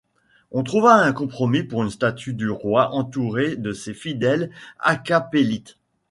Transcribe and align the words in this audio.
On 0.49 0.63
trouva 0.63 0.95
un 0.95 1.13
compromis 1.13 1.61
pour 1.61 1.83
une 1.83 1.91
statue 1.91 2.33
du 2.33 2.49
roi 2.49 2.89
entouré 2.95 3.55
de 3.55 3.71
ses 3.71 3.93
fidèles 3.93 4.49
hakkapélites. 4.79 5.77